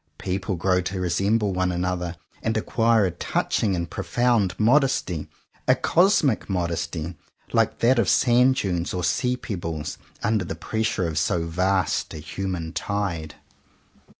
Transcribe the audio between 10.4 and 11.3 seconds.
the pressure of